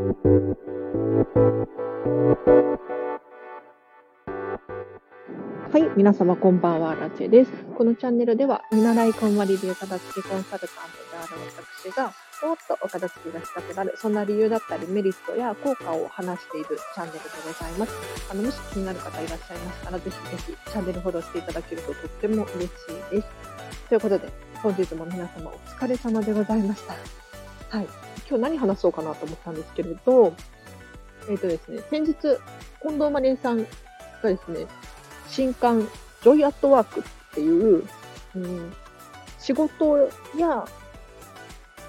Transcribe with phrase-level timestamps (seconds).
[0.00, 0.06] は
[5.78, 7.50] い、皆様こんばんは、ラチェです。
[7.76, 11.34] このチャンネルでは、見習いこんまり流片付けコンサルタントである
[11.84, 12.04] 私が、
[12.48, 17.92] もっとお片付けがしたくなる、そんな理由だったり、メリットや効果を話しているチャンネルでございます。
[18.30, 22.68] あの、もし気になる方いらっしゃいましたら、ぜひぜひチャンネルフォローしていただけるととっても嬉し
[23.12, 23.28] いです。
[23.90, 24.32] ということで、
[24.62, 27.29] 本日も皆様お疲れ様でございました。
[27.70, 27.88] はい。
[28.28, 30.34] 今日何話そうかなと思ったんですけれど、
[31.28, 32.14] えっ、ー、とですね、先日、
[32.82, 33.66] 近藤マネーさんが
[34.24, 34.66] ですね、
[35.28, 35.88] 新刊、
[36.22, 37.02] ジョイアットワークっ
[37.32, 37.84] ていう、
[38.34, 38.72] うん、
[39.38, 40.66] 仕事や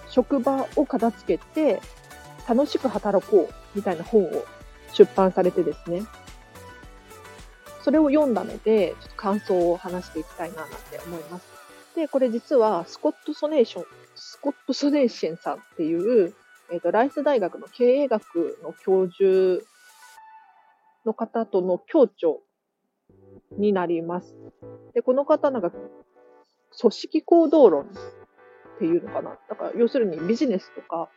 [0.08, 1.82] 職場を片付けて
[2.48, 4.46] 楽しく働こうみたいな本を
[4.94, 6.04] 出版されてですね、
[7.84, 11.51] それを読んだので、ちょっと感想を話していきたいななんて思います。
[11.96, 16.34] で、これ実はスコット・ソネーション、スコット・ソネーシェンさんっていう、
[16.72, 19.66] えっ、ー、と、ライス大学の経営学の教授
[21.06, 22.36] の方との共著
[23.58, 24.36] になります。
[24.94, 25.72] で、この方なんか、
[26.80, 27.88] 組織行動論っ
[28.80, 29.38] ていうのかな。
[29.50, 31.10] だから、要するにビジネスとか、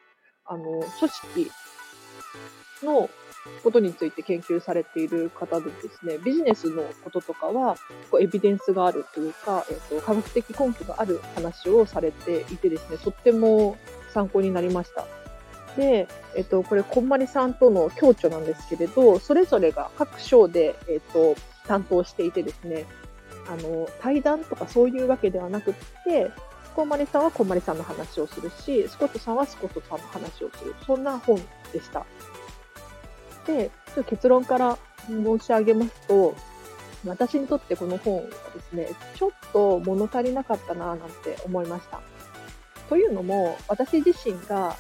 [0.44, 1.50] あの、組織
[2.82, 3.08] の
[3.62, 7.76] ことについて研究されている方でですね、ビジネスのこととかは、
[8.10, 13.76] こうエビデンスがあるというか、えっ、と、科学的根拠がある話をされていてですね、とっても
[14.12, 15.06] 参考になりました。
[15.76, 21.34] で、えっ、と、これ、こんまりさんとの共著なんですけれど、それぞれが各章で、えっ、と、
[21.66, 22.86] 担当していてですね、
[23.48, 26.30] あの、対談とかそういうわけではなくって、
[26.74, 30.74] こんまりさんはこんまりさんの話をするし、スコットさんはスコットさんの話をする。
[30.84, 31.36] そんな本
[31.72, 32.04] でした。
[33.46, 33.70] で、
[34.06, 36.34] 結論から申し上げますと、
[37.06, 42.00] 私にとってこの本はですね、ちょっと物足りなかったなぁなんて思いました。
[42.88, 44.76] というのも、私自身が、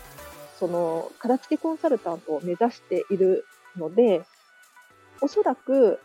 [0.58, 4.24] その、片付けコンサルタントを目指しているので、
[5.20, 6.00] おそらく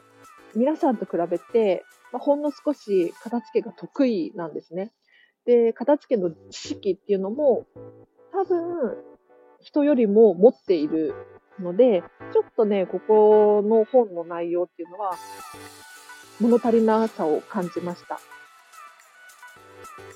[0.55, 4.91] 皆さんと比べて、まあ、ほんの少し片付けが得意なんですね。
[5.49, 7.65] で、片付けの知識っていうのも、
[8.31, 8.95] 多分、
[9.61, 11.15] 人よりも持っている
[11.59, 15.15] ので、ちょっとね、ここの本の内容っていうのは、
[16.39, 18.19] 物足りなさを感じました。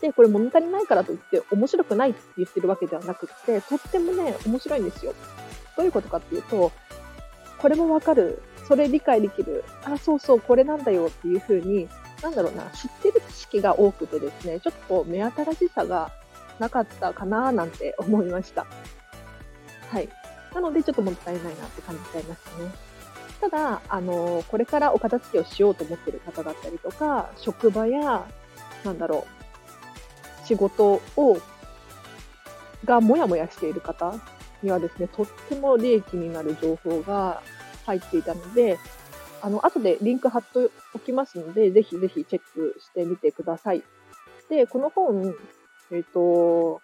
[0.01, 5.15] で、これ物足りないからといって面白くないって言ってるわけではなくって、とってもね、面白いんですよ。
[5.75, 6.71] どういうことかっていうと、
[7.57, 11.89] これもわかる、それ理解できる、あ、そうそう、これなんだよっていうふうに、
[12.23, 16.09] なんだろうな、知ってる知識が多くてですね、ちょっと目新しさが
[16.57, 18.65] なかったかななんて思いました。
[19.91, 20.07] はい。
[20.55, 22.71] なので、ちょっと物足りないなって感じちゃいましたね。
[23.41, 28.25] ただ、あの、これからお片付けをしようと思ってる方だったりとか、職場や、
[28.85, 29.27] なんだろ
[30.43, 31.37] う、仕事を、
[32.85, 34.15] がもやもやしている方
[34.61, 37.41] にはですね、とっても利益になる情報が
[37.85, 38.79] 入っていたので、
[39.43, 43.83] あの、後でリンク貼っておきますので、ぜひぜひチェックしてみてください。
[44.49, 45.35] で、この本、
[45.91, 46.81] えっ、ー、と、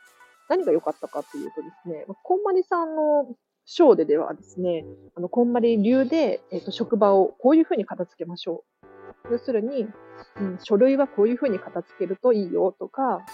[0.49, 3.33] 何が良かったかというとですね、こんまりさんの
[3.65, 4.83] 章でではですね、
[5.15, 8.65] あの、こんまり流で、えっ、ー、と、職場をこういうふうに片付けましょ
[9.29, 9.31] う。
[9.31, 9.87] 要するに、
[10.41, 13.25] うん、書類はこういうふうに片付けるといいよとか、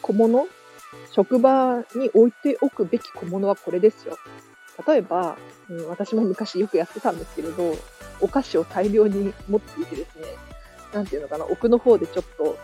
[0.00, 0.46] 小物？
[1.12, 4.16] 職場に置いておくべき小物はこれですよ。
[4.86, 5.36] 例えば、
[5.68, 7.76] うん、私も昔よくやってたんですけれど、
[8.20, 10.24] お菓子を大量に持っていてですね、
[10.92, 12.58] なんていうのかな、奥の方でちょっと、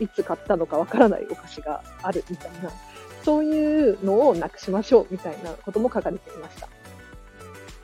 [0.00, 2.70] いつ買ったのかわからないお菓子があるみたいな、
[3.24, 6.68] そういうのをなくしましょうみたいなことも書かれていました。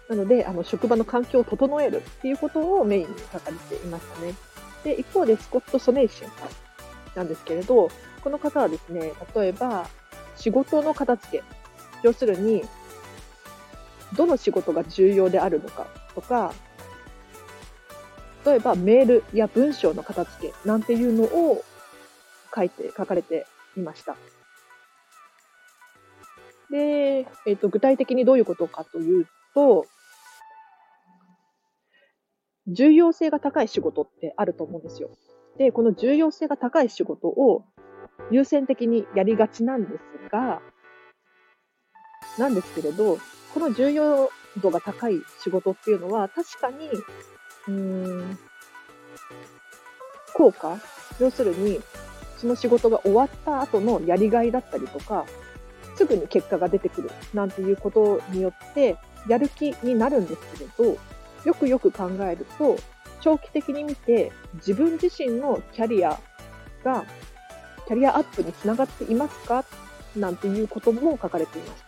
[0.08, 4.34] なので、あの、職場の環境を整えるっていうことをメインに書かれていましたね。
[4.82, 6.28] で、一方でスコット・ソネーシン
[7.14, 7.90] なんですけれど、
[8.22, 9.86] この方はですね、例えば、
[10.36, 11.44] 仕事の片付け。
[12.02, 12.64] 要するに、
[14.14, 16.52] どの仕事が重要であるのかとか、
[18.44, 21.64] 例えばメールや文章の片付けなんていうのを
[22.54, 23.46] 書いて、書かれて
[23.76, 24.16] いました。
[26.70, 29.86] で、えっ、ー、と、具体的にどういうことかというと、
[32.66, 35.10] 重要性が高い仕事ってあると思うんですよ。
[35.56, 37.64] で、この重要性が高い仕事を
[38.30, 40.60] 優先的にやりがちなんですが、
[42.38, 43.18] なんですけれど、
[43.54, 44.30] この重要
[44.60, 48.38] 度が高い仕事っていうのは確かに、うーん、
[50.34, 50.78] 効果
[51.18, 51.80] 要するに、
[52.36, 55.26] その仕事が終わった後のやりがいだったりとか、
[55.96, 58.96] すぐに結果が出てくるなんていうことによって
[59.26, 60.40] やる気になるんです
[60.76, 60.98] けれど、
[61.44, 62.76] よくよく考えると、
[63.20, 66.20] 長期的に見て自分自身のキャリア
[66.84, 67.04] が
[67.88, 69.64] キャリアアップにつながっていますか？
[70.14, 71.87] なんていうことも書かれていました。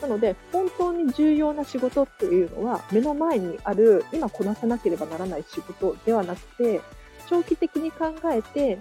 [0.00, 6.80] なので、本当に重要な仕事っていうのは、目の前にある、今こなさなければならない仕事ではなくて、
[7.28, 8.78] 長期的に考えて、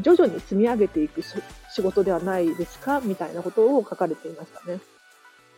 [0.00, 4.80] 徐々に積み上げていく仕事ではないですかみたいなことを書かれていましたね。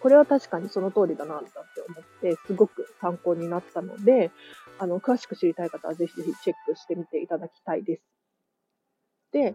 [0.00, 1.50] これは確かにその通りだな、って
[1.86, 4.30] 思って、すごく参考になったので、
[4.78, 8.02] あの、詳しく知りたい方はぜひぜひチェックしてみていただきたいです。
[9.32, 9.54] で、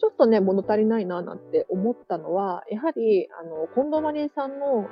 [0.00, 4.88] ちょっとね、物足りないな、なんて思ったのは、やはり、あの、近藤マリエさんの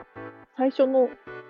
[0.57, 1.09] 最初の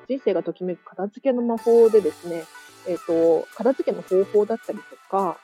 [0.08, 2.44] 人生がときめく片付けの魔法でですね、
[2.87, 3.06] えっ、ー、
[3.43, 5.38] と、片付けの方法だったりとか、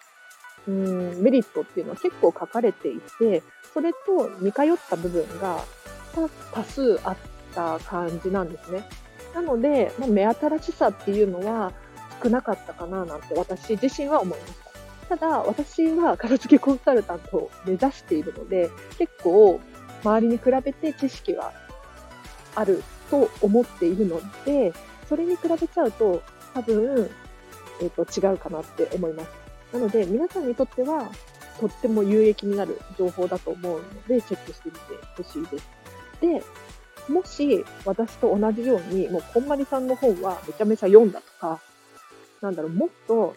[0.66, 5.64] うん、メリットっていうのは結構書かれていて、それと似通った部分が
[6.52, 7.17] 多数あっ
[7.55, 8.84] た感じなんですね。
[9.34, 11.72] なので、まあ、目新しさっていうのは
[12.22, 14.63] 少なかったかななんて私自身は思いました。
[15.08, 19.60] ただ、私は片付けコンサルタントを目指しているので、結構
[20.02, 21.52] 周りに比べて知識は
[22.54, 24.72] あると思っているので、
[25.08, 26.22] それに比べちゃうと
[26.54, 27.10] 多分、
[27.80, 29.30] えっ、ー、と違うかなって思います。
[29.72, 31.10] なので、皆さんにとっては
[31.60, 34.80] とっても有益になる情報だと思うので、チェックしてみて
[35.16, 35.68] ほしいです。
[36.20, 36.42] で、
[37.12, 41.60] もし私と同じように、もうこんまりさんの本はめちゃめちゃ読んだとか、
[42.40, 43.36] なんだろう、もっと、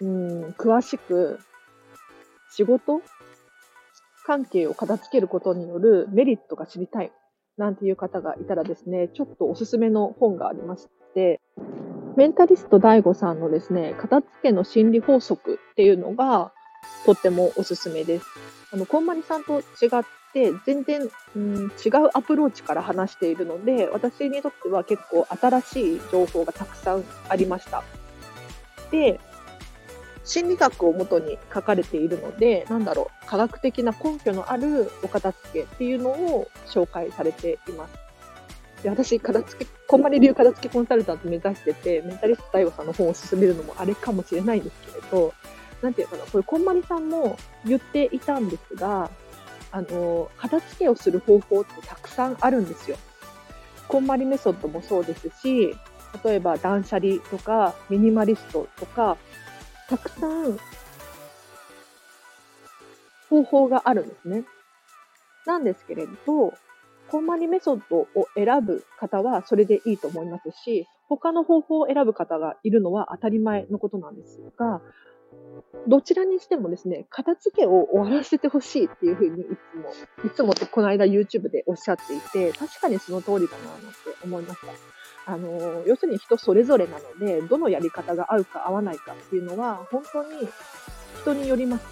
[0.00, 1.40] うん、詳しく
[2.50, 3.02] 仕事
[4.24, 7.12] 関係を片付けることによるメリットが知りたい
[7.58, 11.40] なんていう方がいたらですね、ちょっとおすすめの本がありまして、
[12.16, 16.52] メンタリスト DAIGO さんのですね、片付けの心理法則っていうのが
[17.04, 18.26] とってもおすすめです。
[18.72, 27.82] あの、こんまりさんと違って全然、うん、違うアプローチから話しているので、私にとっては結構新しい情報がたくさんありました。
[28.92, 29.20] で、
[30.28, 38.82] 心理学をもとに書かれているので、なんだろう、科学的な根拠のあるお片付けっていうのを紹介されています。
[38.82, 45.32] で私、片付け、こんまり流片付けコンサルタント目指してて、メンタリスト大悟さんの本を勧めるのもあれかもしれないんですけれど、
[45.80, 49.10] なんていうかな、これ、こんまりさんも言っていたんですが、
[49.72, 52.98] あの、片付けをする方法ってたくさんあるんですよ。
[53.88, 55.74] こんまりメソッドもそうですし、
[56.22, 59.16] 例えば断捨離とか、ミニマリストとか、
[59.88, 60.58] たくさん
[63.30, 64.44] 方法があるんですね。
[65.46, 66.52] なんですけれど、
[67.10, 74.82] コンマニメソッドを選ぶ方はそれでいいと思いますし、他の方法を選ぶ方がいるのは当たり前のことなんですが、
[75.86, 85.32] どちらにしてもですね、片付けを終わらせてほしいっていうふうにいつも、いつもってこの間 YouTube でおっしゃっていて、確かにその通りだなって思いました。
[85.32, 90.48] あの、要するに人それぞれなので、どのやり方が合うか合わないかっていうのは、本当に
[91.20, 91.86] 人によります。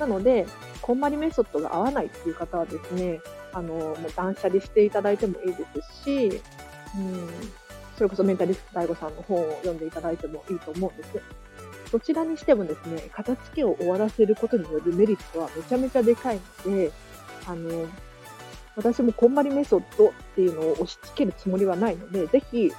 [0.00, 0.46] なので、
[0.80, 3.20] こんまりメソッドが合わないっていう方はですね、
[3.52, 6.26] あの、もう断捨離していただいてもいいですし、
[6.96, 7.28] うん、
[7.96, 11.20] それこそメンタリスト大悟さんの本を読んでいただいてもいいと思うんです。
[11.90, 16.92] どちらにしてもですね、片付けを終わらせることによるメリットはめちゃめちゃでかいので、
[17.46, 17.86] あの、
[18.76, 22.70] 私もこんまりメソッドっていうのを押し付けるつもりはないので、ぜひ、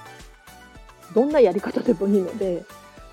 [1.14, 2.64] どんなやり方でもいいので、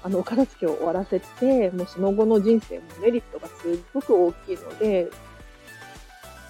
[0.04, 5.10] あの、お片付けを終わらせて、もうその後の人生もメリットがすっごく大きいので、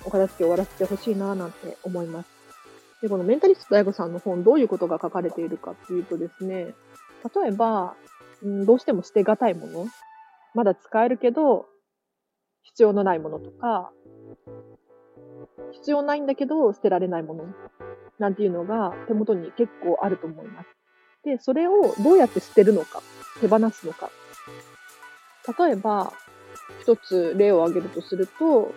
[0.04, 2.30] お片付けを終わらせてほしいななんて思います。
[3.02, 6.74] で、このメンタリスト大悟さんの本、どういうことが書かれているかっていうとですね、
[7.44, 7.96] 例えば、
[8.44, 9.88] うん、どうしても捨てがたいもの、
[10.54, 11.66] まだ使えるけど、
[12.64, 13.92] 必要のないものとか、
[15.72, 17.46] 必要ないんだけど捨てられないもの
[18.20, 20.70] なんていうのが手元に結構あると思います。
[21.24, 23.02] で、それをどうやって捨てるのか、
[23.42, 24.10] 手放すのか。
[25.58, 26.14] 例えば、
[26.82, 28.74] 一つ例を挙げるとすると、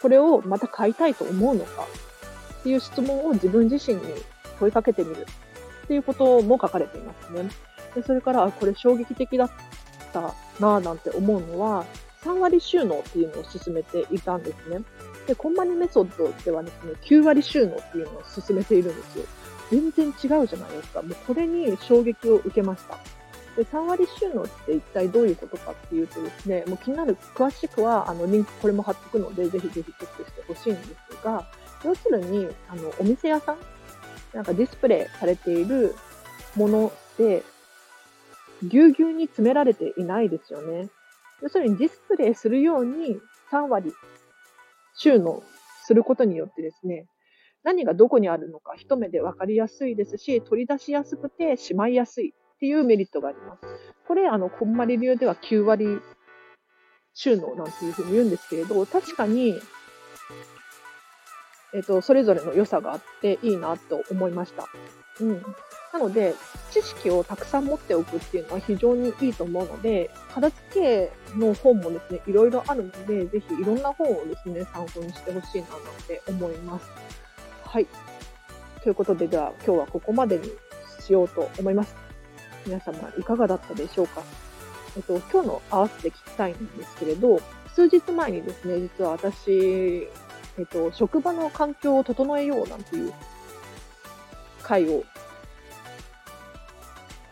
[0.00, 1.86] これをまた買いたいと思うのか
[2.60, 4.02] っていう質問を自分自身に
[4.58, 5.26] 問いかけてみる
[5.84, 7.48] っていうことも書かれていますね。
[7.94, 9.50] でそれから、あこれ衝撃的だっ
[10.12, 10.20] た
[10.60, 11.84] なぁなんて思うのは、
[12.22, 14.82] 3割収納っていうのを進めていたんですね。
[15.26, 19.24] で、コンマニメソッドではですね、9割収納っていうのを進めているんですよ。
[19.70, 21.02] 全然違うじゃないですか。
[21.02, 22.98] もうこれに衝撃を受けました。
[23.56, 31.46] で、3割収納って一体どういうことかっていうとですね、もう気になる、詳しくは、あの、リンクこれも貼っておくので、ぜひぜひチェックしてほしいんですが、
[31.84, 33.58] 要するに、あの、お店屋さん
[34.32, 35.94] なんかディスプレイされている
[36.56, 37.42] もので、
[38.68, 40.88] ぎゅうぎゅうに詰められていないですよね。
[41.42, 43.18] 要するにディスプレイするように
[43.50, 43.92] 3割
[44.96, 45.42] 収納
[45.84, 47.06] することによってですね、
[47.62, 53.62] 何がどこにあるのか一目で分かりやすいですし、取り出しやすくてしまいやすいっていうメリットがあります。
[54.06, 56.00] これ、あの、こんまり流では9割
[57.14, 59.54] 収納なんていうふうに言うんですけれど、確かに、
[61.74, 64.68] えっ、と、それぞれの良さがあっていいなと思いました。
[65.20, 65.42] うん。
[65.94, 66.34] なので、
[66.72, 76.90] 知識をたくさん持っておくっていうのは非常にいいと思うので、片付けの本もですね、いろいろあるので、ぜひいろんな本をですね、参考にしてほしいななんて思います。
[77.64, 77.86] はい。
[78.82, 80.50] ということで、では今日はここまでに
[80.98, 81.94] しようと思います。
[82.66, 84.20] 皆様いかがだったでしょうか？
[84.96, 87.40] えっと、今日の合わせて聞きたいんですけれど、
[87.72, 90.08] 数日前にですね、実は私、
[90.58, 93.12] えっと、職場の環境を整えようなんていう
[94.62, 95.04] 回を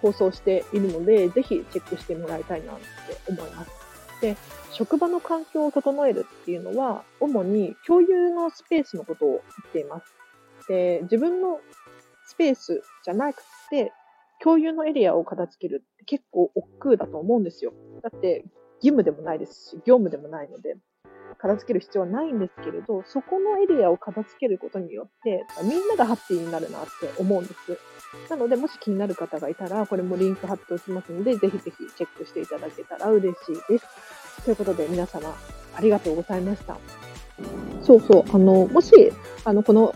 [0.02, 2.82] 放送しているので、ぜひチェックしてもらいたいなって
[3.28, 3.70] 思います。
[4.20, 4.36] で、
[4.72, 10.14] 職場の環境を整えるっていうのは、主に共有のスペースのことを言っています。
[10.68, 11.60] で、自分の
[12.26, 13.92] スペースじゃなくて、
[14.42, 17.72] 共有のエリアを片付けるって結構億劫だと思うんですよ。
[18.02, 18.44] だって
[18.82, 20.76] 義務でもないですし、業務でもないので、
[21.42, 27.78] 片付ける必要はないんですけれど、そこのエリアを片付けることによって、みんながハッピーになるなって思うんです。
[28.30, 34.44] なので、もし気になる方がいたら、これもリンク貼っておきますので、ぜひぜひチェックしていただけたら嬉しいです。
[34.44, 35.34] ということで、皆様、
[35.74, 36.76] ありがとうございました。
[37.82, 39.12] そうそう、あの、もし、
[39.44, 39.92] あの、この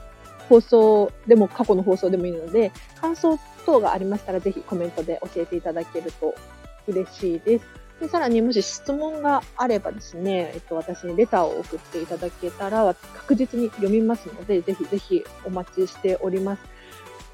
[0.48, 6.34] 放送でも過去の放送でもいいので、感想等がありましたら、ぜひコメントで教えていただけると
[6.88, 7.85] 嬉しいです。
[8.00, 16.62] でさらにもし質問があればですね、えっと、私にレターを送っていただけたら確実に読みますので、ぜひぜひお待ちしております。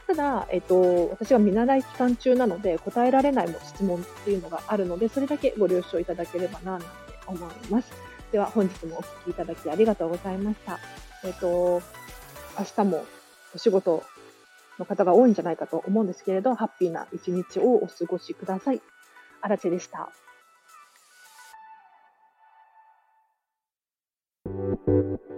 [0.07, 6.87] ただ、えっと、私は見習い期間中なので答えられないも質問っていうのがあるので、それだけご了承いただければな、なんて
[7.27, 7.91] 思います。
[8.31, 10.79] では、本日もお聞きいただきありがとうございました。
[11.25, 11.83] えっと、
[12.59, 13.05] 明日も
[13.55, 14.05] お仕事
[14.79, 18.81] の方が多いんじゃないかと思うんですけれど、ハッピーな一日をお過ごしください。
[19.41, 20.11] あらちでした。
[24.87, 25.32] Thank you.